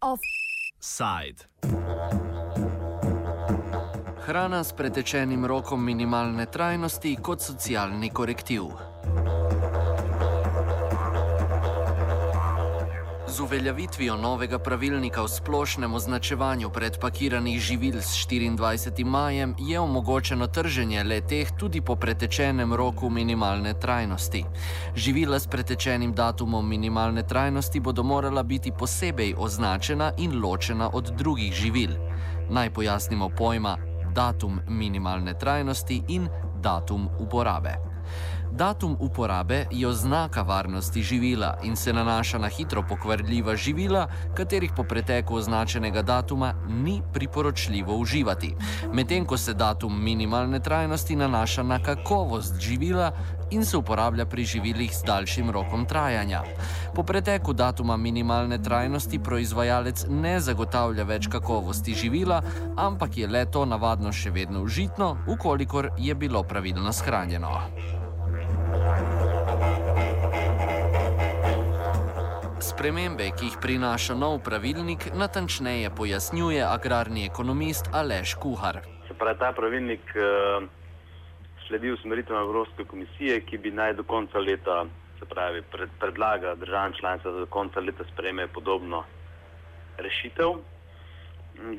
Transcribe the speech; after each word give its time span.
Offside. 0.00 1.44
Hrana 4.26 4.64
s 4.64 4.72
pretečenim 4.72 5.46
rokom 5.46 5.84
minimalne 5.84 6.46
trajnosti 6.46 7.16
kot 7.22 7.40
socialni 7.40 8.10
korektiv. 8.10 8.62
Z 13.36 13.40
uveljavitvijo 13.40 14.16
novega 14.16 14.58
pravilnika 14.58 15.22
o 15.22 15.28
splošnem 15.28 15.94
označevanju 15.94 16.70
predpakiranih 16.70 17.60
živil 17.60 18.00
s 18.00 18.26
24. 18.28 19.04
majem 19.04 19.54
je 19.58 19.80
omogočeno 19.80 20.46
trženje 20.46 21.04
le 21.04 21.20
teh 21.20 21.48
tudi 21.58 21.80
po 21.80 21.96
pretečenem 21.96 22.72
roku 22.74 23.10
minimalne 23.10 23.74
trajnosti. 23.80 24.44
Živila 24.94 25.38
s 25.38 25.46
pretečenim 25.46 26.14
datumom 26.14 26.68
minimalne 26.68 27.22
trajnosti 27.22 27.80
bodo 27.80 28.02
morala 28.02 28.42
biti 28.42 28.72
posebej 28.78 29.34
označena 29.38 30.12
in 30.18 30.40
ločena 30.42 30.90
od 30.92 31.12
drugih 31.18 31.52
živil. 31.52 31.90
Naj 32.50 32.70
pojasnimo 32.70 33.28
pojma 33.28 33.76
datum 34.14 34.60
minimalne 34.68 35.38
trajnosti 35.38 36.02
in 36.08 36.28
datum 36.62 37.08
uporabe. 37.18 37.95
Datum 38.56 38.96
uporabe 39.00 39.66
je 39.70 39.88
oznaka 39.88 40.42
varnosti 40.42 41.02
živila 41.02 41.58
in 41.62 41.76
se 41.76 41.92
nanaša 41.92 42.38
na 42.38 42.48
hitro 42.48 42.82
pokvarljiva 42.88 43.56
živila, 43.56 44.06
katerih 44.34 44.72
po 44.76 44.84
preteku 44.84 45.34
označenega 45.34 46.02
datuma 46.02 46.54
ni 46.68 47.02
priporočljivo 47.12 47.96
uživati. 47.96 48.54
Medtem 48.92 49.26
ko 49.26 49.36
se 49.36 49.54
datum 49.54 50.04
minimalne 50.04 50.60
trajnosti 50.60 51.16
nanaša 51.16 51.62
na 51.62 51.82
kakovost 51.82 52.60
živila 52.60 53.12
in 53.50 53.64
se 53.64 53.76
uporablja 53.76 54.26
pri 54.26 54.44
živilih 54.44 54.96
s 54.96 55.02
daljšim 55.04 55.50
rokom 55.50 55.86
trajanja. 55.86 56.42
Po 56.94 57.02
preteku 57.02 57.52
datuma 57.52 57.96
minimalne 57.96 58.62
trajnosti 58.62 59.18
proizvajalec 59.18 60.06
ne 60.08 60.40
zagotavlja 60.40 61.04
več 61.04 61.28
kakovosti 61.28 61.94
živila, 61.94 62.42
ampak 62.76 63.18
je 63.18 63.28
le 63.28 63.44
to 63.44 63.64
navadno 63.64 64.12
še 64.12 64.30
vedno 64.30 64.62
užitno, 64.62 65.16
ukolikor 65.26 65.90
je 65.98 66.14
bilo 66.14 66.42
pravilno 66.42 66.92
shranjeno. 66.92 68.05
Spremembe, 72.76 73.30
ki 73.32 73.46
jih 73.48 73.54
prinaša 73.56 74.12
nov 74.20 74.42
pravilnik, 74.44 75.06
natančneje 75.16 75.88
pojasnjuje 75.96 76.60
agrarni 76.60 77.22
ekonomist 77.24 77.86
Aleš 77.88 78.34
Kuhar. 78.36 78.82
Pravi, 79.16 79.38
ta 79.40 79.48
pravilnik 79.56 80.10
uh, 80.12 80.66
sledi 81.64 81.88
usmeritvam 81.94 82.42
Evropske 82.42 82.84
komisije, 82.84 83.38
ki 83.48 83.58
bi 83.64 83.72
naj 83.72 83.94
do 83.96 84.04
konca 84.04 84.38
leta, 84.38 84.84
se 85.18 85.24
pravi, 85.24 85.62
pred, 85.72 85.94
predlaga 86.00 86.52
državam 86.54 86.92
članicam, 87.00 87.32
da 87.32 87.46
do 87.46 87.46
konca 87.46 87.80
leta 87.80 88.04
spreme 88.12 88.46
podobno 88.46 89.04
rešitev. 89.96 90.52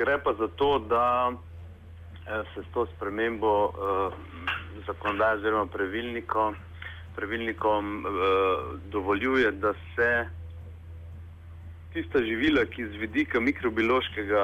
Gre 0.01 0.17
pa 0.23 0.33
za 0.33 0.47
to, 0.47 0.79
da 0.79 1.29
eh, 1.29 2.41
se 2.55 2.63
s 2.63 2.73
to 2.73 2.87
spremembo 2.95 3.53
uh, 3.65 4.17
zakonodaje 4.87 5.37
oziroma 5.37 5.69
pravilnikom, 5.77 6.55
pravilnikom 7.15 8.05
uh, 8.05 8.11
dovoljuje, 8.89 9.51
da 9.51 9.73
se 9.93 10.09
tista 11.97 12.19
živila, 12.21 12.61
ki 12.69 12.83
z 12.85 12.99
vidika 13.01 13.39
mikrobiološkega 13.41 14.41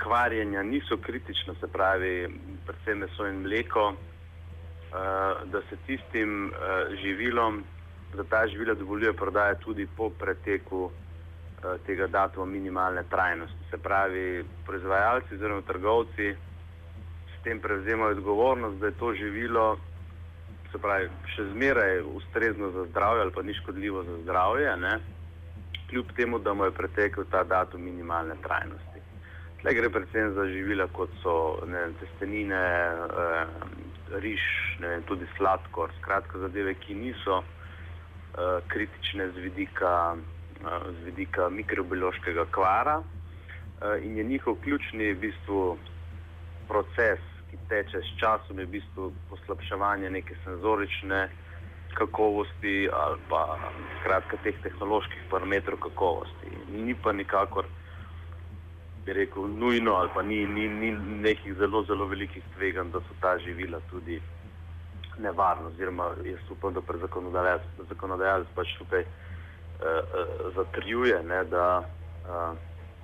kvarjenja 0.00 0.62
niso 0.62 0.96
kritična, 0.96 1.52
se 1.60 1.68
pravi, 1.68 2.12
predvsem 2.66 3.02
meso 3.04 3.26
in 3.28 3.42
mleko, 3.44 3.90
uh, 3.92 4.94
da 5.52 5.60
se 5.68 5.76
tistim 5.86 6.46
uh, 6.46 6.94
živilom, 7.02 7.60
da 8.16 8.24
ta 8.24 8.46
živila 8.48 8.74
dovoljuje 8.74 9.12
prodaja 9.12 9.58
tudi 9.60 9.84
po 9.96 10.08
preteku 10.10 10.80
uh, 10.86 10.92
tega 11.86 12.06
datuma 12.06 12.46
minimalne 12.46 13.04
trajnosti. 13.10 13.68
Se 13.70 13.76
pravi, 13.76 14.44
proizvajalci 14.66 15.34
oziroma 15.34 15.66
trgovci 15.68 16.32
s 17.34 17.42
tem 17.44 17.60
prevzemajo 17.60 18.16
odgovornost, 18.16 18.80
da 18.80 18.86
je 18.86 18.98
to 18.98 19.12
živilo. 19.14 19.76
Se 20.72 20.80
pravi, 20.80 21.12
še 21.36 21.50
zmeraj 21.52 22.00
ustrezno 22.14 22.70
za 22.70 22.88
zdravje 22.88 23.22
ali 23.22 23.32
pa 23.32 23.42
ni 23.42 23.54
škodljivo 23.60 24.04
za 24.08 24.18
zdravje, 24.24 24.76
ne? 24.76 25.17
Kljub 25.88 26.12
temu, 26.16 26.38
da 26.38 26.54
mu 26.54 26.64
je 26.64 26.70
pretekel 26.70 27.24
ta 27.30 27.44
datum 27.44 27.82
minimalne 27.82 28.34
trajnosti. 28.42 29.00
Tle 29.60 29.74
gre 29.74 29.90
predvsem 29.90 30.34
za 30.34 30.44
živila, 30.46 30.86
kot 30.92 31.10
so 31.22 31.34
vem, 31.66 31.94
testenine, 32.00 32.62
eh, 33.24 33.46
riž, 34.22 34.42
vem, 34.80 35.02
tudi 35.02 35.26
sladkor, 35.36 35.90
skratka 36.00 36.38
zadeve, 36.38 36.74
ki 36.74 36.94
niso 36.94 37.42
eh, 37.42 38.60
kritične 38.68 39.30
z 39.30 39.44
vidika, 39.48 40.16
eh, 40.16 40.92
z 41.00 41.04
vidika 41.04 41.48
mikrobiološkega 41.48 42.46
kvara 42.54 43.00
eh, 43.02 44.04
in 44.04 44.16
je 44.16 44.24
njihov 44.24 44.60
ključni 44.62 45.12
v 45.12 45.18
bistvu 45.26 45.78
proces, 46.68 47.20
ki 47.50 47.58
teče 47.68 48.00
s 48.04 48.16
časom, 48.20 48.58
je 48.58 48.66
v 48.66 48.76
bistvu 48.78 49.12
poslabševanje 49.30 50.10
neke 50.10 50.36
senzorične 50.44 51.28
kakovosti 51.94 52.88
ali 52.92 53.18
pa 53.28 53.58
skratka 54.00 54.36
teh 54.42 54.54
tehnoloških 54.62 55.28
parametrov 55.30 55.78
kakovosti. 55.78 56.52
Ni 56.72 56.94
pa 56.94 57.12
nikakor, 57.12 57.66
bi 59.04 59.12
rekel, 59.12 59.48
nujno 59.48 59.94
ali 59.94 60.10
pa 60.14 60.22
ni, 60.22 60.46
ni, 60.46 60.68
ni 60.68 60.90
nekih 61.22 61.54
zelo, 61.58 61.82
zelo 61.84 62.06
velikih 62.06 62.42
tveganj, 62.56 62.92
da 62.92 63.00
so 63.00 63.14
ta 63.20 63.38
živila 63.38 63.80
tudi 63.90 64.20
nevarna. 65.18 65.68
Oziroma, 65.68 66.12
jaz 66.24 66.50
upam, 66.50 66.74
da 66.74 66.80
zakonodajalec, 67.00 67.62
zakonodajalec 67.88 68.48
pač 68.54 68.74
tukaj 68.78 69.02
uh, 69.02 69.86
uh, 69.86 70.52
zatrjuje, 70.56 71.22
ne, 71.22 71.44
da 71.44 71.64
uh, 71.82 72.58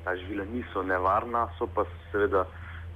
ta 0.05 0.17
živila 0.17 0.44
niso 0.44 0.83
nevarna, 0.83 1.49
so 1.59 1.67
pa 1.67 1.84
seveda 2.12 2.44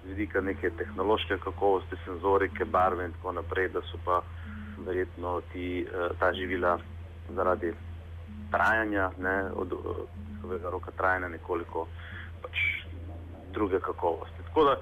z 0.05 0.09
vidika 0.09 0.41
neke 0.41 0.71
tehnološke 0.71 1.39
kakovosti, 1.39 1.97
senzorike, 2.05 2.65
barve 2.65 3.05
in 3.05 3.13
tako 3.13 3.33
naprej, 3.33 3.69
da 3.69 3.83
so 3.91 3.99
pa 4.05 4.23
verjetno 4.87 5.41
ti, 5.53 5.81
eh, 5.83 6.09
ta 6.19 6.33
živila 6.33 6.79
zaradi 7.35 7.73
trajanja, 8.51 9.11
ne, 9.19 9.51
od 9.55 9.73
svojega 10.41 10.71
roka 10.71 10.91
trajanja, 10.91 11.29
nekoliko 11.29 11.87
pač 12.43 12.57
druge 13.53 13.81
kakovosti. 13.81 14.43
Tako 14.47 14.65
da 14.65 14.77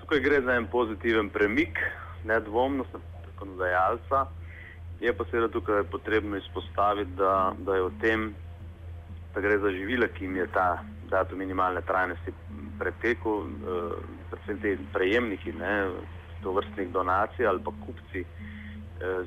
tukaj 0.00 0.20
gre 0.20 0.40
za 0.40 0.52
en 0.52 0.66
pozitiven 0.66 1.30
premik, 1.30 1.78
nedvomno 2.24 2.84
zakonodajalca. 2.92 4.26
Je 5.00 5.12
pa 5.14 5.24
seveda 5.30 5.48
tukaj 5.48 5.82
potrebno 5.90 6.36
izpostaviti, 6.36 7.10
da, 7.16 7.54
da 7.58 7.76
je 7.76 7.82
v 7.82 7.90
tem, 8.00 8.34
da 9.34 9.40
gre 9.40 9.58
za 9.58 9.70
živila, 9.70 10.08
ki 10.08 10.24
jim 10.24 10.36
je 10.36 10.46
ta 10.52 10.82
datum 11.10 11.38
minimalne 11.38 11.80
trajnosti 11.80 12.34
pretekel, 12.78 13.46
eh, 13.46 13.92
predvsem 14.30 14.60
te 14.60 14.76
prejemniki, 14.92 15.52
ne, 15.52 15.74
to 16.42 16.52
vrstnih 16.52 16.92
donacij 16.92 17.46
ali 17.46 17.62
pa 17.64 17.72
kupci, 17.86 18.24
Eh, 18.24 18.48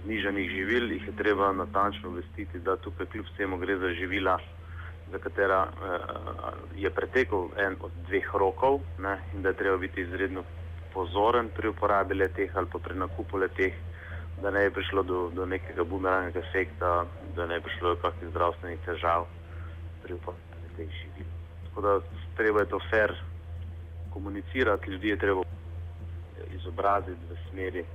znižanih 0.04 0.50
živil, 0.50 0.92
jih 0.92 1.08
je 1.08 1.16
treba 1.16 1.52
natančno 1.54 2.10
vestiti, 2.10 2.60
da 2.60 2.76
tukaj 2.76 3.06
kljub 3.06 3.26
vsemu 3.26 3.58
gre 3.58 3.78
za 3.78 3.94
živila, 3.94 4.38
za 5.12 5.20
katera 5.20 5.68
eh, 5.68 6.00
je 6.76 6.90
pretekel 6.90 7.48
en 7.58 7.76
od 7.80 7.92
dveh 8.08 8.36
rokov 8.36 8.82
ne, 9.00 9.20
in 9.34 9.42
da 9.42 9.50
je 9.50 9.56
treba 9.56 9.78
biti 9.78 10.02
izredno 10.02 10.44
pozoren 10.94 11.50
pri 11.56 11.70
uporabi 11.70 12.16
leteh 12.16 12.52
ali 12.56 12.68
pa 12.72 12.80
pri 12.80 12.96
nakupu 12.96 13.38
leteh, 13.38 13.74
da 14.42 14.52
ne 14.52 14.64
je 14.64 14.72
prišlo 14.72 15.04
do, 15.04 15.30
do 15.34 15.46
nekega 15.46 15.84
bumerangega 15.84 16.40
efekta, 16.40 17.06
da 17.36 17.46
ne 17.46 17.56
je 17.56 17.62
prišlo 17.62 17.96
do 17.96 18.02
kakšnih 18.02 18.30
zdravstvenih 18.30 18.80
težav 18.86 19.28
pri 20.04 20.14
uporabi 20.14 20.76
teh 20.78 20.90
živil. 21.00 21.28
Tako 21.66 21.82
da 21.82 22.00
treba 22.36 22.60
je 22.60 22.70
to 22.70 22.80
fair 22.90 23.16
komunicirati, 24.14 24.92
ljudi 24.92 25.10
je 25.10 25.18
treba 25.18 25.44
izobraziti 26.56 27.28
v 27.30 27.38
smeri 27.50 27.86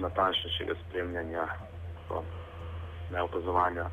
natančnejšega 0.00 0.74
spremljanja, 0.84 1.46
ne 3.10 3.22
opazovanja 3.22 3.90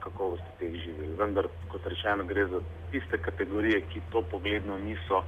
kakovosti 0.00 0.56
teh 0.58 0.74
živil. 0.84 1.16
Vendar, 1.18 1.48
kot 1.68 1.86
rečeno, 1.86 2.24
gre 2.24 2.46
za 2.46 2.60
tiste 2.90 3.18
kategorije, 3.18 3.82
ki 3.92 4.02
to 4.12 4.22
pogledno 4.30 4.78
niso 4.78 5.22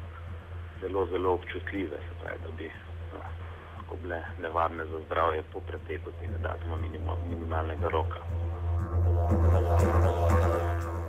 zelo, 0.80 1.06
zelo 1.06 1.34
občutljive, 1.34 1.96
se 1.96 2.14
pravi, 2.22 2.38
da 2.44 2.50
bi 2.58 2.70
lahko 3.12 3.96
bile 4.02 4.22
nevarne 4.42 4.84
za 4.84 5.00
zdravje 5.06 5.42
po 5.52 5.60
preteku 5.60 6.10
tega 6.20 6.38
datuma 6.48 6.76
minimalnega 7.28 7.88
roka. 7.88 8.20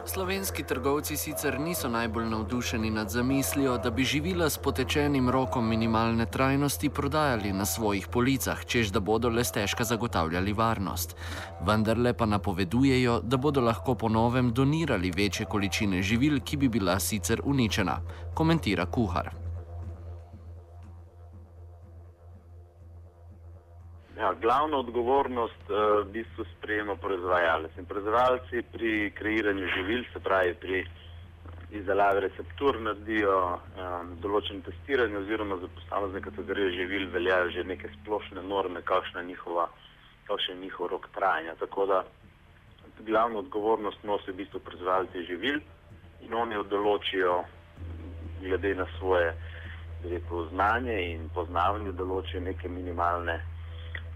Slovenski 0.05 0.63
trgovci 0.63 1.17
sicer 1.17 1.59
niso 1.59 1.89
najbolj 1.89 2.25
navdušeni 2.29 2.89
nad 2.89 3.09
zamislijo, 3.09 3.77
da 3.77 3.89
bi 3.89 4.03
živila 4.03 4.50
s 4.50 4.57
potečenim 4.57 5.29
rokom 5.29 5.69
minimalne 5.69 6.25
trajnosti 6.25 6.89
prodajali 6.89 7.53
na 7.53 7.65
svojih 7.65 8.07
policah, 8.07 8.65
čež 8.65 8.91
da 8.91 9.00
bodo 9.00 9.29
le 9.29 9.44
stežka 9.44 9.83
zagotavljali 9.83 10.53
varnost. 10.53 11.15
Vendar 11.61 11.97
le 11.97 12.13
pa 12.13 12.25
napovedujejo, 12.25 13.21
da 13.23 13.38
bodo 13.38 13.61
lahko 13.61 13.95
po 13.95 14.09
novem 14.09 14.51
donirali 14.53 15.11
večje 15.11 15.45
količine 15.45 16.01
živil, 16.01 16.39
ki 16.39 16.57
bi 16.57 16.69
bila 16.69 17.00
sicer 17.00 17.41
uničena, 17.45 18.01
komentira 18.33 18.85
kuhar. 18.85 19.42
Ja, 24.23 24.33
glavno 24.41 24.77
odgovornost 24.79 25.63
uh, 25.69 25.77
v 25.99 26.11
bistvu 26.11 26.45
sprejema 26.57 26.95
proizvajalec. 26.95 27.73
In 27.77 27.85
proizvajalci 27.85 28.61
pri 28.71 29.11
kreiranju 29.17 29.67
živil, 29.75 30.05
se 30.13 30.19
pravi 30.23 30.53
pri 30.61 30.85
izdelavi 31.75 32.21
receptur, 32.23 32.79
naredijo 32.85 33.35
um, 33.49 34.13
določen 34.23 34.63
testiranje 34.63 35.19
oziroma 35.25 35.59
za 35.59 35.67
posamezne 35.75 36.23
kategorije 36.23 36.71
živil 36.77 37.09
veljajo 37.11 37.51
že 37.57 37.67
neke 37.67 37.91
splošne 37.97 38.47
norme, 38.47 38.85
kakšna 38.93 39.25
je 39.25 39.31
njihova, 39.33 39.67
kakšen 40.31 40.55
je 40.55 40.69
njihov 40.69 40.93
rok 40.95 41.11
trajanja. 41.19 41.59
Tako 41.59 41.91
da 41.91 42.03
glavno 43.03 43.43
odgovornost 43.43 44.07
nosijo 44.07 44.37
v 44.37 44.45
bistvu 44.45 44.63
proizvajalci 44.69 45.27
živil 45.33 45.59
in 46.21 46.33
oni 46.33 46.61
jo 46.61 46.63
določijo 46.63 47.41
glede 48.39 48.75
na 48.75 48.87
svoje 48.99 49.33
rekel, 50.07 50.47
znanje 50.53 51.01
in 51.11 51.27
poznavanje, 51.35 51.91
določijo 51.91 52.47
neke 52.47 52.69
minimalne 52.69 53.41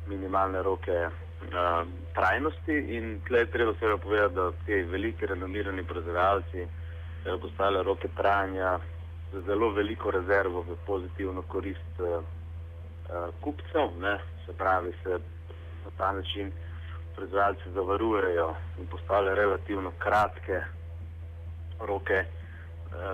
minimalne 0.08 0.62
roke 0.64 0.98
uh, 1.08 1.88
trajnosti. 2.14 2.78
In 2.98 3.20
tukaj 3.24 3.40
je 3.40 3.52
treba 3.52 3.74
seveda 3.80 3.98
povedati, 3.98 4.36
da 4.36 4.52
ti 4.66 4.74
veliki 4.74 5.26
renomirani 5.26 5.84
proizvajalci 5.84 6.62
uh, 6.62 7.42
postavljajo 7.42 7.84
roke 7.84 8.08
trajanja 8.18 8.80
z 9.34 9.42
zelo 9.46 9.70
veliko 9.70 10.12
rezervo 10.12 10.62
v 10.62 10.78
pozitivno 10.86 11.42
korist 11.42 12.00
uh, 12.00 12.24
kupcev. 13.42 14.00
Ne? 14.00 14.18
Se 14.46 14.54
pravi, 14.54 14.94
se 15.04 15.20
na 15.86 15.92
ta 15.98 16.12
način 16.12 16.52
proizvajalci 17.16 17.72
zavarujejo 17.74 18.56
in 18.80 18.88
postavljajo 18.88 19.36
relativno 19.36 19.92
kratke 20.00 20.62
roke. 21.80 22.37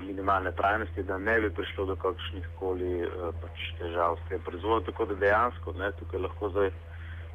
Minimalne 0.01 0.51
trajnosti, 0.55 1.03
da 1.03 1.17
ne 1.17 1.39
bi 1.41 1.49
prišlo 1.49 1.85
do 1.85 1.95
kakršnih 1.99 2.45
koli 2.59 3.03
pač, 3.41 3.63
težav 3.79 4.17
s 4.19 4.29
tem 4.29 4.41
proizvodom. 4.45 4.85
Tako 4.87 5.05
da 5.11 5.15
dejansko 5.25 5.73
ne, 5.79 5.91
tukaj 5.99 6.21
lahko 6.23 6.49
zdaj 6.53 6.69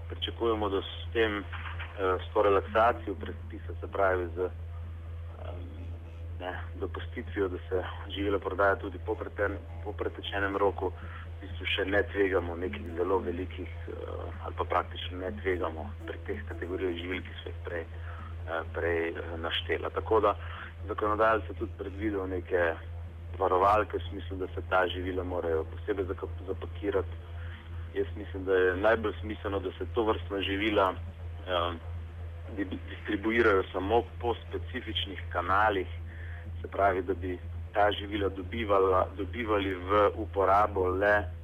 pričakujemo, 0.09 0.69
da 0.69 0.81
s 0.83 1.13
tem, 1.13 1.39
eh, 1.39 2.19
s 2.23 2.33
to 2.33 2.43
relaksacijo 2.43 3.15
predpisa, 3.15 3.73
se 3.81 3.87
pravi 3.93 4.29
z 4.37 4.51
ne, 6.41 6.61
dopustitvijo, 6.81 7.49
da 7.49 7.59
se 7.69 7.85
živela 8.15 8.39
prodaja 8.39 8.77
tudi 8.77 8.99
po, 9.07 9.15
preten, 9.15 9.57
po 9.85 9.93
pretečenem 9.93 10.57
roku, 10.57 10.93
v 11.39 11.41
bistvu 11.41 11.67
še 11.67 11.85
ne 11.85 12.03
tvegamo 12.03 12.57
nekih 12.57 12.87
zelo 12.97 13.19
velikih 13.19 13.69
eh, 13.89 13.95
ali 14.45 14.55
pa 14.59 14.65
praktično 14.65 15.19
ne 15.19 15.33
tvegamo 15.43 15.91
pri 16.07 16.19
teh 16.27 16.45
kategorijah 16.49 16.95
živil, 16.95 17.23
ki 17.23 17.35
so 17.43 17.49
jih 17.49 17.59
prej, 17.65 17.85
eh, 17.85 18.63
prej 18.75 19.15
naštela. 19.43 19.91
Tako 19.91 20.21
da 20.21 20.37
zakonodajalce 20.89 21.55
tudi 21.59 21.73
predvidel 21.79 22.29
neke 22.29 22.75
varovalke 23.39 23.99
v 23.99 24.09
smislu, 24.11 24.37
da 24.37 24.47
se 24.47 24.63
ta 24.71 24.87
živila 24.89 25.25
morajo 25.25 25.65
posebej 25.65 26.05
zapakirati. 26.47 27.15
Jaz 27.95 28.07
mislim, 28.17 28.45
da 28.45 28.55
je 28.55 28.77
najbolj 28.77 29.13
smiselno, 29.21 29.61
da 29.61 29.71
se 29.79 29.87
to 29.95 30.05
vrstna 30.05 30.41
živila 30.41 30.93
eh, 30.93 31.73
distribuirajo 32.91 33.63
samo 33.73 34.03
po 34.21 34.35
specifičnih 34.49 35.23
kanalih, 35.33 35.87
se 36.63 36.69
pravi, 36.69 37.03
da 37.03 37.15
bi 37.15 37.39
ta 37.73 37.91
živila 37.93 38.29
dobivala, 38.29 39.07
dobivali 39.17 39.75
v 39.75 40.11
uporabo 40.17 40.89
le 40.89 41.39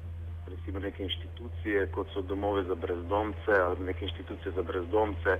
recimo 0.47 0.79
neke 0.79 1.03
inštitucije, 1.03 1.87
kot 1.91 2.07
so 2.13 2.21
domove 2.21 2.63
za 2.63 2.75
brezdomce 2.75 3.51
ali 3.65 3.85
neke 3.85 4.05
inštitucije 4.05 4.51
za 4.55 4.61
brezdomce 4.61 5.37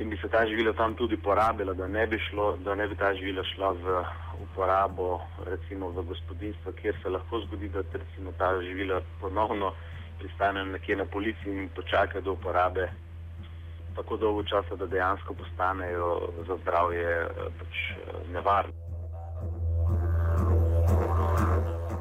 in 0.00 0.10
bi 0.10 0.16
se 0.16 0.28
ta 0.28 0.46
živila 0.46 0.72
tam 0.72 0.94
tudi 0.94 1.16
porabila, 1.16 1.72
da 1.72 1.88
ne 1.88 2.06
bi, 2.06 2.18
šlo, 2.18 2.56
da 2.56 2.74
ne 2.74 2.88
bi 2.88 2.96
ta 2.96 3.14
živila 3.14 3.44
šla 3.44 3.70
v 3.72 4.04
uporabo 4.42 5.20
recimo 5.46 5.88
v 5.88 6.02
gospodinstva, 6.02 6.72
kjer 6.72 6.96
se 7.02 7.08
lahko 7.08 7.40
zgodi, 7.40 7.68
da 7.68 7.82
recimo 7.92 8.32
ta 8.38 8.60
živila 8.62 9.00
ponovno 9.20 9.72
pristanejo 10.18 10.64
nekje 10.64 10.96
na 10.96 11.04
polici 11.04 11.48
in 11.50 11.68
počakajo 11.76 12.20
do 12.20 12.32
uporabe 12.32 12.88
tako 13.96 14.16
dolgo 14.16 14.42
časa, 14.42 14.76
da 14.76 14.86
dejansko 14.86 15.34
postanejo 15.34 16.20
za 16.46 16.56
zdravje 16.62 17.08
eh, 17.08 17.28
pač 17.58 17.76
eh, 17.90 18.32
nevarne. 18.32 18.72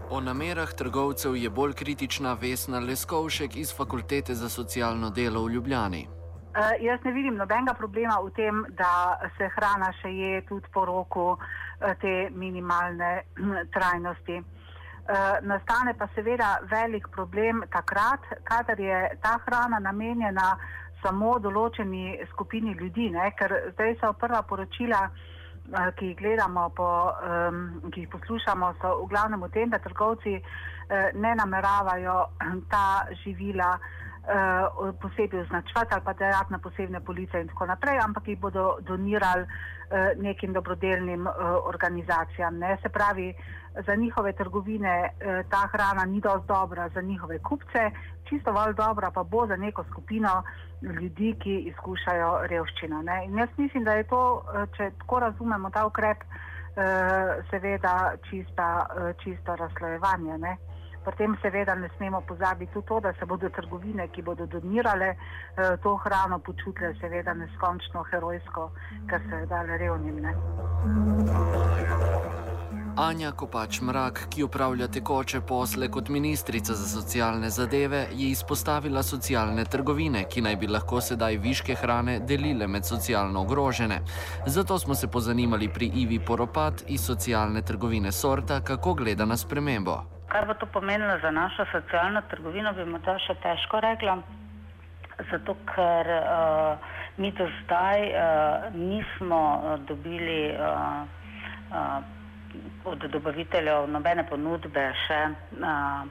O 0.09 0.19
namerah 0.21 0.73
trgovcev 0.73 1.35
je 1.35 1.49
bolj 1.49 1.73
kritična 1.73 2.33
Vesna 2.41 2.79
Leskovšek 2.79 3.55
iz 3.55 3.75
Fakultete 3.77 4.35
za 4.35 4.49
socialno 4.49 5.09
delo 5.09 5.45
v 5.45 5.51
Ljubljani. 5.51 6.20
Uh, 6.51 6.83
jaz 6.83 6.99
ne 7.03 7.11
vidim 7.11 7.37
nobenega 7.39 7.73
problema 7.73 8.17
v 8.19 8.29
tem, 8.35 8.57
da 8.75 9.15
se 9.37 9.47
hrana 9.55 9.87
še 10.01 10.09
je 10.11 10.41
tudi 10.49 10.67
po 10.73 10.83
roku 10.83 11.27
uh, 11.31 11.93
te 12.01 12.27
minimalne 12.35 13.11
trajnosti. 13.75 14.41
Uh, 14.41 15.39
nastane 15.47 15.93
pa 15.95 16.09
seveda 16.11 16.57
velik 16.67 17.07
problem 17.15 17.63
takrat, 17.71 18.27
kadar 18.43 18.79
je 18.79 18.99
ta 19.23 19.37
hrana 19.45 19.79
namenjena 19.79 20.49
samo 20.99 21.37
določeni 21.39 22.19
skupini 22.33 22.75
ljudi, 22.75 23.07
ne? 23.15 23.31
ker 23.39 23.55
zdaj 23.71 23.95
so 24.03 24.11
prva 24.19 24.43
poročila, 24.43 25.05
uh, 25.07 25.87
ki 25.95 26.11
jih 26.11 26.19
gledamo, 26.19 26.67
po, 26.75 26.91
um, 27.31 27.63
ki 27.95 28.03
jih 28.03 28.11
poslušamo, 28.11 28.75
so 28.83 28.97
v 29.05 29.09
glavnem 29.15 29.47
v 29.47 29.53
tem, 29.55 29.71
da 29.71 29.79
trgovci 29.79 30.35
uh, 30.35 31.15
ne 31.15 31.35
nameravajo 31.39 32.19
ta 32.75 32.85
živila 33.23 33.71
uh, 33.79 33.99
uh, 34.23 34.93
posebej 35.01 35.41
označevati 35.41 35.93
ali 35.93 36.01
pa 36.05 36.13
dajati 36.13 36.51
na 36.51 36.59
posebne 36.59 36.99
police 36.99 37.41
in 37.41 37.47
tako 37.47 37.65
naprej, 37.65 37.99
ampak 37.99 38.27
jih 38.27 38.39
bodo 38.39 38.77
donirali 38.81 39.43
uh, 39.43 40.21
nekim 40.21 40.53
dobrodelnim 40.53 41.27
uh, 41.27 41.33
organizacijam. 41.65 42.57
Ne? 42.57 42.77
Se 42.81 42.89
pravi, 42.89 43.33
za 43.85 43.95
njihove 43.95 44.33
trgovine 44.33 45.09
uh, 45.09 45.49
ta 45.49 45.67
hrana 45.71 46.05
ni 46.05 46.21
dovolj 46.21 46.41
dobra, 46.47 46.89
za 46.89 47.01
njihove 47.01 47.39
kupce, 47.39 47.91
čisto 48.29 48.51
dovolj 48.51 48.73
dobra 48.73 49.11
pa 49.11 49.23
bo 49.23 49.47
za 49.47 49.55
neko 49.55 49.83
skupino 49.83 50.43
ljudi, 50.81 51.35
ki 51.39 51.59
izkušajo 51.59 52.47
revščino. 52.47 53.01
Ne? 53.01 53.25
In 53.25 53.37
jaz 53.37 53.49
mislim, 53.57 53.83
da 53.83 53.93
je 53.93 54.03
to, 54.03 54.43
če 54.77 54.91
tako 54.99 55.19
razumemo 55.19 55.69
ta 55.69 55.85
ukrep, 55.85 56.17
uh, 56.23 57.45
seveda 57.49 58.13
čista, 58.29 58.85
uh, 58.85 59.11
čisto 59.23 59.55
razslojevanje. 59.55 60.37
Ne? 60.37 60.57
Pri 61.05 61.15
tem 61.17 61.37
seveda 61.41 61.75
ne 61.75 61.89
smemo 61.97 62.21
pozabiti 62.21 62.73
tudi 62.73 62.87
to, 62.87 62.99
da 62.99 63.13
se 63.19 63.25
bodo 63.25 63.49
trgovine, 63.49 64.07
ki 64.07 64.21
bodo 64.21 64.45
donirale 64.45 65.09
eh, 65.09 65.77
to 65.83 65.95
hrano, 65.97 66.39
počutile 66.39 66.93
seveda 67.01 67.33
neskončno 67.33 68.03
herojsko, 68.11 68.71
ker 69.09 69.21
se 69.29 69.35
je 69.35 69.45
dale 69.45 69.77
revnim. 69.77 70.21
Ne? 70.21 70.33
Anja 72.95 73.31
Kopač 73.31 73.79
Mrak, 73.81 74.25
ki 74.29 74.43
upravlja 74.43 74.87
tekoče 74.87 75.41
posle 75.47 75.87
kot 75.91 76.09
ministrica 76.09 76.75
za 76.75 76.87
socialne 76.87 77.49
zadeve, 77.49 78.07
je 78.11 78.29
izpostavila 78.29 79.03
socialne 79.03 79.65
trgovine, 79.65 80.25
ki 80.29 80.41
naj 80.41 80.55
bi 80.55 80.67
lahko 80.67 81.01
sedaj 81.01 81.37
viške 81.37 81.75
hrane 81.75 82.19
delile 82.19 82.67
med 82.67 82.85
socialno 82.85 83.41
ogrožene. 83.41 84.01
Zato 84.45 84.79
smo 84.79 84.95
se 84.95 85.07
pozanimali 85.07 85.69
pri 85.73 85.91
Ivi 85.95 86.19
Poropat 86.19 86.83
iz 86.87 87.01
socialne 87.01 87.61
trgovine 87.61 88.11
Sorta, 88.11 88.61
kako 88.61 88.93
gleda 88.93 89.25
na 89.25 89.37
spremembo. 89.37 90.10
Kaj 90.31 90.45
bo 90.47 90.53
to 90.53 90.65
pomenilo 90.65 91.17
za 91.19 91.31
našo 91.31 91.65
socialno 91.71 92.21
trgovino, 92.31 92.71
bi 92.73 92.85
morda 92.87 93.17
še 93.19 93.35
težko 93.43 93.81
rekla. 93.83 94.13
Zato, 95.31 95.57
ker 95.67 96.07
uh, 96.07 96.93
mi 97.19 97.33
do 97.35 97.49
zdaj 97.57 98.05
uh, 98.07 98.69
nismo 98.71 99.41
uh, 99.57 99.75
dobili 99.89 100.55
uh, 100.55 101.03
uh, 101.75 101.99
od 102.93 103.03
dobaviteljev 103.11 103.91
nobene 103.91 104.23
ponudbe, 104.29 104.87
še, 105.03 105.19
uh, 105.59 106.07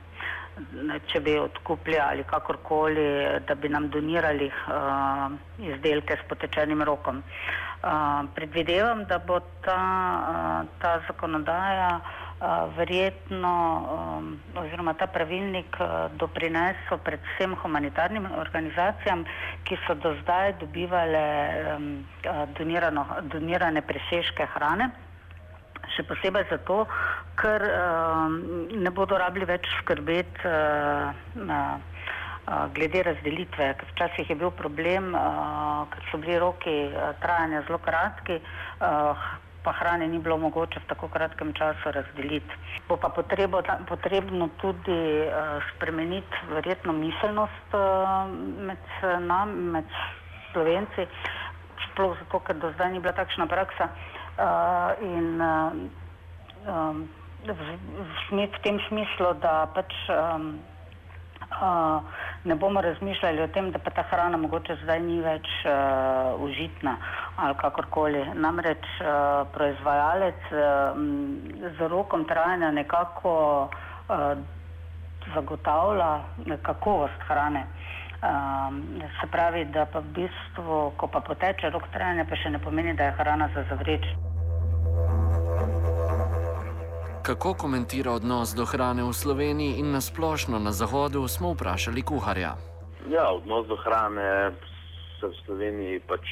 če 1.09 1.25
bi 1.25 1.41
odkupili 1.41 1.97
ali 2.05 2.29
kakorkoli, 2.29 3.09
da 3.49 3.57
bi 3.57 3.73
nam 3.73 3.89
donirali 3.89 4.53
uh, 4.53 5.33
izdelke 5.65 6.21
s 6.21 6.29
potečenim 6.29 6.85
rokom. 6.85 7.25
Uh, 7.25 8.29
predvidevam, 8.37 9.07
da 9.09 9.17
bo 9.19 9.41
ta, 9.65 9.83
uh, 10.21 10.75
ta 10.85 10.99
zakonodaja 11.09 11.95
verjetno 12.77 13.53
um, 13.85 14.41
oziroma 14.57 14.95
ta 14.95 15.07
pravilnik 15.07 15.77
uh, 15.81 16.09
doprinesel 16.17 16.99
predvsem 17.05 17.55
humanitarnim 17.63 18.27
organizacijam, 18.39 19.25
ki 19.65 19.77
so 19.87 19.95
do 19.95 20.15
zdaj 20.23 20.55
dobivale 20.61 21.25
um, 21.77 21.91
donirane 23.29 23.83
presežke 23.83 24.49
hrane. 24.55 24.89
Še 25.97 26.07
posebej 26.09 26.47
zato, 26.49 26.87
ker 27.37 27.67
um, 27.67 28.41
ne 28.73 28.91
bodo 28.91 29.19
rabili 29.21 29.45
več 29.45 29.69
skrbeti 29.83 30.49
uh, 30.49 31.13
na, 31.45 31.61
glede 32.75 33.03
razdelitve. 33.05 33.67
Včasih 33.93 34.31
je 34.33 34.35
bil 34.35 34.51
problem, 34.57 35.13
uh, 35.15 35.85
ker 35.93 36.09
so 36.09 36.19
bili 36.19 36.41
roki 36.41 36.75
trajanja 37.21 37.63
zelo 37.69 37.79
kratki. 37.85 38.41
Uh, 38.81 39.29
pa 39.63 39.73
hrane 39.73 40.09
ni 40.09 40.19
bilo 40.19 40.37
mogoče 40.39 40.81
v 40.81 40.89
tako 40.89 41.09
kratkem 41.09 41.53
času 41.53 41.93
razdeliti. 41.93 42.55
Bo 42.89 42.97
pa 42.97 43.09
potrebo, 43.09 43.63
potrebno 43.89 44.49
tudi 44.61 45.27
uh, 45.27 45.61
spremeniti 45.75 46.37
verjetno 46.49 46.93
miselnost 46.93 47.75
uh, 47.75 48.29
med 48.67 48.81
nami, 49.21 49.61
med 49.77 49.89
slovenci, 50.53 51.07
sploh 51.91 52.17
zato, 52.19 52.41
ker 52.41 52.57
do 52.57 52.73
zdaj 52.75 52.93
ni 52.93 53.01
bila 53.01 53.13
takšna 53.13 53.47
praksa. 53.47 53.91
Uh, 54.41 54.97
in 55.05 55.41
uh, 55.41 55.73
um, 56.67 57.09
v, 57.45 57.53
v, 58.31 58.47
v 58.49 58.59
tem 58.65 58.81
smislu, 58.89 59.35
da 59.41 59.69
pač 59.75 59.93
um, 60.09 60.57
uh, 61.61 62.01
ne 62.45 62.55
bomo 62.55 62.81
razmišljali 62.81 63.43
o 63.43 63.49
tem, 63.49 63.71
da 63.71 63.79
pa 63.79 63.91
ta 63.91 64.03
hrana 64.03 64.37
mogoče 64.37 64.77
zdaj 64.83 65.01
ni 65.01 65.21
več 65.21 65.49
uh, 65.65 66.41
užitna 66.41 66.97
ali 67.37 67.55
kakorkoli. 67.61 68.25
Namreč 68.35 68.87
uh, 69.01 69.49
proizvajalec 69.53 70.49
uh, 70.53 70.97
z 71.79 71.89
rokom 71.89 72.25
trajanja 72.25 72.71
nekako 72.71 73.35
uh, 74.09 74.33
zagotavlja 75.35 76.19
kakovost 76.63 77.29
hrane. 77.29 77.67
Um, 78.21 78.83
se 79.21 79.27
pravi, 79.33 79.65
da 79.65 79.87
pa 79.87 80.01
v 80.01 80.13
bistvu, 80.13 80.81
ko 80.97 81.07
pa 81.07 81.21
poteče 81.21 81.71
rok 81.71 81.89
trajanja, 81.93 82.29
pa 82.29 82.37
še 82.37 82.53
ne 82.53 82.59
pomeni, 82.61 82.97
da 82.97 83.09
je 83.09 83.17
hrana 83.17 83.49
za 83.55 83.65
zavreči. 83.71 84.30
Kako 87.23 87.55
komentira 87.55 88.13
odnos 88.13 88.55
do 88.57 88.65
hrane 88.65 89.05
v 89.05 89.13
Sloveniji 89.13 89.77
in 89.79 89.93
nasplošno 89.93 90.59
na 90.59 90.73
Zahodu, 90.73 91.29
smo 91.29 91.53
vprašali 91.53 92.03
kuharja. 92.03 92.57
Ja, 93.13 93.29
odnos 93.29 93.67
do 93.69 93.77
hrane 93.77 94.57
se 95.21 95.29
v 95.29 95.35
Sloveniji 95.45 96.01
pač 96.09 96.25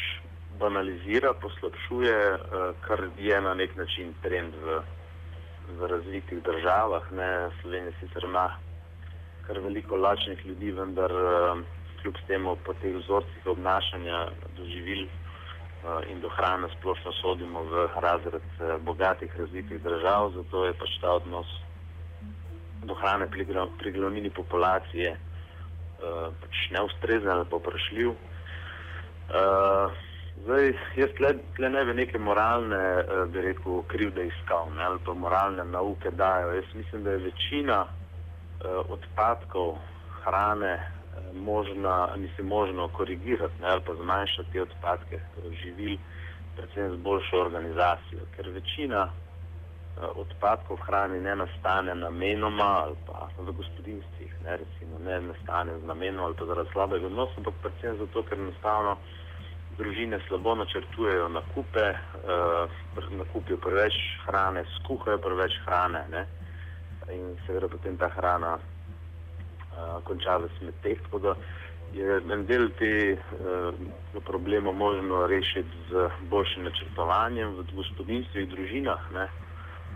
banalizira, 0.58 1.34
poslabšuje, 1.36 2.16
eh, 2.16 2.72
kar 2.80 3.04
je 3.18 3.40
na 3.40 3.54
nek 3.54 3.76
način 3.76 4.14
trend 4.22 4.54
v, 4.64 4.80
v 5.78 5.86
razvitih 5.86 6.42
državah. 6.42 7.12
Ne. 7.12 7.50
Slovenija 7.60 7.92
sicer 8.00 8.24
ima 8.24 8.56
kar 9.46 9.60
veliko 9.60 9.96
lačnih 9.96 10.46
ljudi, 10.46 10.72
vendar 10.72 11.12
eh, 11.12 11.62
kljub 12.00 12.14
temu 12.26 12.56
po 12.64 12.72
teh 12.80 12.96
vzorcih 12.96 13.46
obnašanja 13.46 14.28
doživili. 14.56 15.04
Eh, 15.04 15.27
in 16.10 16.20
do 16.20 16.28
hrane 16.28 16.68
splošno 16.78 17.12
sodimo 17.12 17.62
v 17.62 17.88
razred 17.96 18.42
eh, 18.60 18.76
bogatih 18.80 19.38
razvitih 19.38 19.82
držav, 19.82 20.32
zato 20.34 20.64
je 20.64 20.72
pač 20.72 20.98
ta 21.00 21.10
odnos 21.10 21.46
do 22.82 22.94
hrane 22.94 23.26
pri, 23.30 23.46
pri 23.78 23.92
glavnini 23.92 24.30
populacije 24.30 25.10
uh, 25.10 26.30
pač 26.40 26.70
neustrezen 26.70 27.30
ali 27.30 27.44
poprašljiv. 27.50 28.12
Zdaj, 30.44 30.70
jaz 30.96 31.10
tle, 31.18 31.32
tle 31.56 31.70
ne 31.74 31.82
bi 31.84 31.94
neke 31.98 32.18
moralne, 32.18 32.78
bi 33.34 33.42
rekel, 33.42 33.82
krivde 33.90 34.28
iskal, 34.30 34.70
ne, 34.76 34.84
ali 34.84 35.02
pa 35.04 35.12
moralne 35.12 35.64
nauke 35.64 36.10
dajo. 36.10 36.54
Jaz 36.54 36.70
mislim, 36.74 37.02
da 37.04 37.10
je 37.10 37.24
večina 37.26 37.80
odpadkov 38.88 39.74
hrane 40.22 40.97
možna, 41.34 42.08
mislim, 42.16 42.46
možno 42.46 42.88
korigirati 42.88 43.62
ne, 43.62 43.68
ali 43.68 43.82
pa 43.86 43.94
zmanjšati 43.94 44.52
te 44.52 44.62
odpadke 44.62 45.20
živil, 45.62 45.98
predvsem 46.56 46.96
z 46.96 46.96
boljšo 46.96 47.40
organizacijo. 47.40 48.20
Ker 48.36 48.48
večina 48.48 49.02
uh, 49.02 50.04
odpadkov 50.14 50.76
hrane 50.76 51.20
ne 51.20 51.36
nastane 51.36 51.94
namenoma 51.94 52.70
ali 52.84 52.96
pa 53.06 53.28
v 53.38 53.52
gospodinstvih, 53.52 54.34
ne, 54.44 54.56
recimo, 54.56 54.98
ne 55.04 55.20
nastane 55.20 55.78
z 55.78 55.86
namenom 55.86 56.24
ali 56.24 56.34
pa 56.38 56.44
zaradi 56.44 56.70
slabega 56.72 57.06
odnosa, 57.06 57.32
ampak 57.36 57.54
predvsem 57.62 57.98
zato, 57.98 58.22
ker 58.22 58.38
enostavno 58.38 58.96
družine 59.78 60.18
slabo 60.28 60.54
načrtujejo 60.54 61.28
nakupe, 61.28 61.86
uh, 61.90 63.10
nakupijo 63.10 63.56
preveč 63.56 63.94
hrane, 64.26 64.64
skuhajo 64.76 65.18
preveč 65.18 65.52
hrane 65.66 66.04
ne, 66.10 66.26
in 67.12 67.36
seveda 67.46 67.68
potem 67.68 67.96
ta 67.96 68.08
hrana 68.08 68.58
konča 70.04 70.36
v 70.36 70.50
smeteh. 70.58 71.00
Tako 71.06 71.18
da 71.18 71.34
je 71.94 72.20
en 72.32 72.44
del 72.46 72.68
tega 72.78 73.16
uh, 73.16 73.74
problema 74.26 74.72
možno 74.72 75.26
rešiti 75.26 75.68
z 75.90 76.08
boljšim 76.30 76.64
načrtovanjem 76.64 77.54
v 77.56 77.64
gospodinstvih 77.74 78.44
in 78.44 78.50
družinah. 78.54 79.10
Ne. 79.14 79.28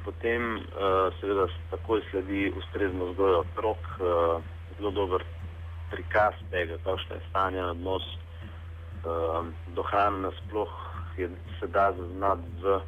Potem 0.04 0.56
uh, 0.56 1.12
seveda 1.20 1.46
takoj 1.70 2.02
sledi 2.10 2.52
ustrezno 2.58 3.12
vzgojo 3.12 3.44
otrok, 3.44 3.82
uh, 4.00 4.42
zelo 4.78 4.90
dober 4.90 5.24
prikaz 5.90 6.34
tega, 6.50 6.78
kakšno 6.84 7.16
je 7.16 7.22
stanje 7.30 7.64
odnos 7.64 8.02
uh, 9.04 9.44
do 9.76 9.82
hrane 9.82 10.24
nasploh, 10.28 10.72
se 11.60 11.66
da 11.66 11.92
zaznati 11.92 12.48
v 12.62 12.80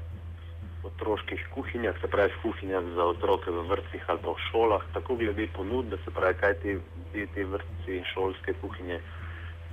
otroških 0.84 1.46
kuhinjah, 1.54 1.96
se 2.00 2.08
pravi 2.08 2.32
kuhinjah 2.42 2.84
za 2.94 3.04
otroke 3.04 3.50
v 3.50 3.62
vrtcih 3.68 4.04
ali 4.06 4.20
pa 4.22 4.30
v 4.30 4.44
šolah, 4.50 4.82
tako 4.94 5.16
glede 5.16 5.48
ponudbe, 5.56 5.96
se 6.04 6.10
pravi, 6.10 6.34
kaj 6.40 6.54
ti 6.62 6.76
te, 7.12 7.26
te 7.34 7.44
vrtci 7.44 7.96
in 7.98 8.04
šolske 8.12 8.54
kuhinje 8.60 9.00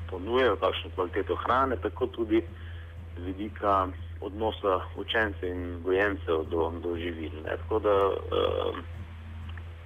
ponujejo, 0.10 0.56
kakšno 0.64 0.92
kvaliteto 0.96 1.36
hrane, 1.44 1.76
tako 1.84 2.08
tudi 2.08 2.42
z 3.18 3.26
vidika 3.26 3.88
odnosa 4.22 4.80
učencev 4.96 5.50
in 5.50 5.82
gojencev 5.84 6.44
do, 6.52 6.72
do 6.84 6.96
živil. 6.96 7.32
Ne. 7.44 7.58
Tako 7.64 7.80
da 7.80 7.96
uh, 8.08 8.78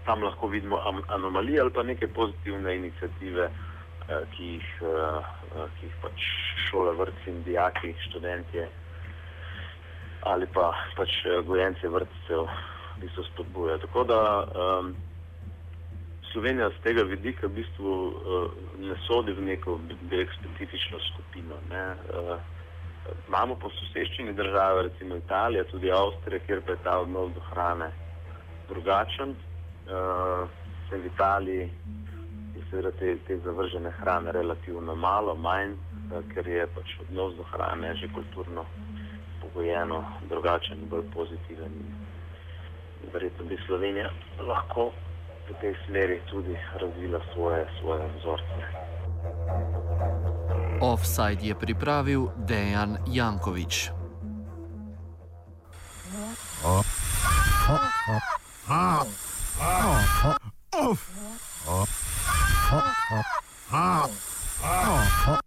tam 0.06 0.24
lahko 0.24 0.48
vidimo 0.48 0.80
anomalije 1.08 1.62
ali 1.62 1.72
pa 1.74 1.84
neke 1.84 2.08
pozitivne 2.08 2.76
inicijative, 2.76 3.50
uh, 3.50 4.26
ki, 4.36 4.46
jih, 4.58 4.72
uh, 4.82 5.70
ki 5.80 5.86
jih 5.86 6.02
pač 6.02 6.32
šole, 6.70 6.94
vrtci 7.00 7.30
in 7.32 7.44
dijaki, 7.44 7.94
študentje 8.10 8.70
ali 10.26 10.48
pa 10.54 10.74
pač 10.98 11.12
eh, 11.26 11.42
gojenci 11.46 11.88
vrtcev, 11.88 12.48
ki 13.00 13.10
so 13.16 13.24
spodbujali. 13.30 13.82
Tako 13.82 14.04
da 14.10 14.20
um, 14.44 14.96
Slovenija 16.32 16.70
z 16.70 16.82
tega 16.84 17.04
vidika 17.04 17.48
v 17.48 17.60
bistvu 17.60 17.92
uh, 18.08 18.48
ne 18.82 18.96
sodi 19.06 19.36
v 19.36 19.44
neko 19.52 19.78
beg 20.10 20.32
specifično 20.40 21.00
skupino. 21.12 21.60
Ne. 21.70 21.84
Uh, 22.10 22.40
imamo 23.28 23.56
po 23.62 23.70
soseščini 23.70 24.34
države, 24.34 24.88
recimo 24.90 25.16
Italija, 25.16 25.64
tudi 25.70 25.92
Avstrija, 25.92 26.42
kjer 26.48 26.64
pa 26.66 26.74
je 26.74 26.84
ta 26.84 26.98
odnos 27.00 27.32
do 27.36 27.44
hrane 27.52 27.92
drugačen. 28.70 29.36
Uh, 29.86 30.50
v 30.92 31.06
Italiji 31.06 31.70
je 32.56 32.66
seveda 32.72 32.92
te, 32.98 33.18
te 33.28 33.38
zavržene 33.46 33.92
hrane 34.02 34.32
relativno 34.32 34.96
malo, 34.96 35.36
manj, 35.36 35.78
uh, 36.10 36.24
ker 36.34 36.48
je 36.48 36.66
pač 36.74 36.98
odnos 37.06 37.38
do 37.38 37.46
hrane 37.54 37.94
že 38.02 38.10
kulturno 38.16 38.66
pogojeno, 39.56 40.04
drugačen, 40.30 40.78
bolj 40.90 41.04
pozitiven. 41.14 41.72
Verjetno 43.14 43.46
bi 43.46 43.58
Slovenija 43.66 44.10
lahko 44.48 44.92
v 45.50 45.54
tej 45.62 45.76
smeri 45.88 46.20
tudi 46.30 46.58
razvila 46.80 47.20
svoje, 47.34 47.66
svoje 47.80 48.10
vzorce. 48.20 48.62
Offside 50.82 51.48
je 51.48 51.56
pripravil 51.56 52.28
Dejan 52.38 52.98
Jankovič. 53.08 53.90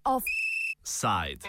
Offside. 0.04 1.44